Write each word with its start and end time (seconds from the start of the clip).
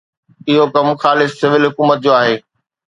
اهو 0.49 0.63
ڪم 0.75 0.87
خالص 1.01 1.31
سول 1.41 1.63
حڪومت 1.69 1.97
جو 2.05 2.11
آهي. 2.21 2.35